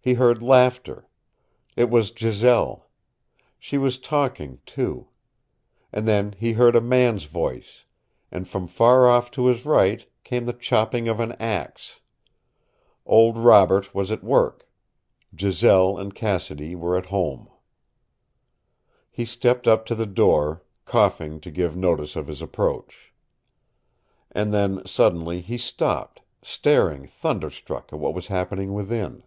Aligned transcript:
He 0.00 0.14
heard 0.14 0.42
laughter. 0.42 1.06
It 1.76 1.90
was 1.90 2.14
Giselle. 2.16 2.88
She 3.58 3.76
was 3.76 3.98
talking, 3.98 4.58
too. 4.64 5.08
And 5.92 6.08
then 6.08 6.32
he 6.32 6.54
heard 6.54 6.74
a 6.74 6.80
man's 6.80 7.24
voice 7.24 7.84
and 8.32 8.48
from 8.48 8.68
far 8.68 9.06
off 9.06 9.30
to 9.32 9.44
his 9.48 9.66
right 9.66 10.06
came 10.24 10.46
the 10.46 10.54
chopping 10.54 11.08
of 11.08 11.20
an 11.20 11.32
axe. 11.32 12.00
Old 13.04 13.36
Robert 13.36 13.94
was 13.94 14.10
at 14.10 14.24
work. 14.24 14.66
Giselle 15.38 15.98
and 15.98 16.14
Cassidy 16.14 16.74
were 16.74 16.96
at 16.96 17.04
home. 17.12 17.50
He 19.10 19.26
stepped 19.26 19.68
up 19.68 19.84
to 19.84 19.94
the 19.94 20.06
door, 20.06 20.62
coughing 20.86 21.38
to 21.40 21.50
give 21.50 21.76
notice 21.76 22.16
of 22.16 22.28
his 22.28 22.40
approach. 22.40 23.12
And 24.32 24.54
then, 24.54 24.86
suddenly, 24.86 25.42
he 25.42 25.58
stopped, 25.58 26.22
staring 26.40 27.06
thunderstruck 27.06 27.92
at 27.92 27.98
what 27.98 28.14
was 28.14 28.28
happening 28.28 28.72
within. 28.72 29.24